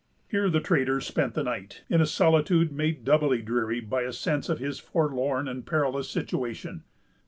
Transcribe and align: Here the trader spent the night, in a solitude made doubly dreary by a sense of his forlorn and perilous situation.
Here 0.27 0.49
the 0.49 0.59
trader 0.59 0.99
spent 0.99 1.35
the 1.35 1.43
night, 1.43 1.83
in 1.87 2.01
a 2.01 2.07
solitude 2.07 2.71
made 2.71 3.05
doubly 3.05 3.43
dreary 3.43 3.81
by 3.81 4.01
a 4.01 4.11
sense 4.13 4.49
of 4.49 4.57
his 4.57 4.79
forlorn 4.79 5.47
and 5.47 5.63
perilous 5.63 6.09
situation. 6.09 6.81